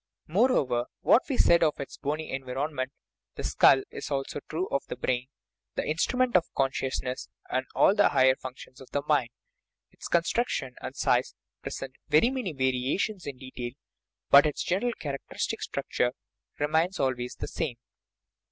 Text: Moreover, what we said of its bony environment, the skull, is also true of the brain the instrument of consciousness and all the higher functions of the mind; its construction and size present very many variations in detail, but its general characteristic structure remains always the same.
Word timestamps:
Moreover, 0.25 0.85
what 1.01 1.29
we 1.29 1.37
said 1.37 1.61
of 1.61 1.79
its 1.79 1.97
bony 1.99 2.31
environment, 2.31 2.91
the 3.35 3.43
skull, 3.43 3.83
is 3.91 4.09
also 4.09 4.39
true 4.49 4.67
of 4.69 4.81
the 4.87 4.95
brain 4.95 5.27
the 5.75 5.85
instrument 5.85 6.35
of 6.35 6.51
consciousness 6.57 7.29
and 7.51 7.67
all 7.75 7.93
the 7.93 8.09
higher 8.09 8.35
functions 8.35 8.81
of 8.81 8.89
the 8.89 9.03
mind; 9.07 9.29
its 9.91 10.07
construction 10.07 10.73
and 10.81 10.95
size 10.95 11.35
present 11.61 11.93
very 12.07 12.31
many 12.31 12.51
variations 12.51 13.27
in 13.27 13.37
detail, 13.37 13.73
but 14.31 14.47
its 14.47 14.63
general 14.63 14.93
characteristic 14.99 15.61
structure 15.61 16.13
remains 16.59 16.99
always 16.99 17.35
the 17.35 17.47
same. 17.47 17.75